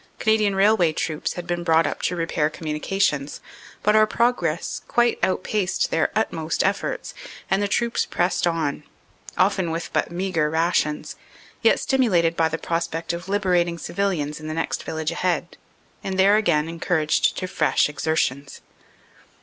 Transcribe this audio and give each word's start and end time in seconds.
Canadian 0.17 0.55
Railway 0.55 0.93
Troops 0.93 1.33
had 1.33 1.45
been 1.45 1.63
brought 1.63 1.85
up 1.85 2.01
to 2.01 2.15
repair 2.15 2.49
communications, 2.49 3.39
but 3.83 3.95
our 3.95 4.07
progress 4.07 4.81
quite 4.87 5.19
outpaced 5.21 5.91
their 5.91 6.09
utmost 6.15 6.63
efforts, 6.63 7.13
and 7.51 7.61
the 7.61 7.67
troops 7.67 8.07
pressed 8.07 8.47
on, 8.47 8.81
often 9.37 9.69
with 9.69 9.91
but 9.93 10.09
meagre 10.09 10.49
rations, 10.49 11.17
yet 11.61 11.79
stimulated 11.79 12.35
by 12.35 12.49
the 12.49 12.57
prospect 12.57 13.13
of 13.13 13.29
liberating 13.29 13.77
civilians 13.77 14.39
in 14.39 14.47
the 14.47 14.55
next 14.55 14.81
village 14.83 15.11
ahead, 15.11 15.55
and 16.03 16.17
there 16.17 16.35
again 16.35 16.67
encouraged 16.67 17.37
to 17.37 17.45
fresh 17.45 17.87
exertions. 17.87 18.61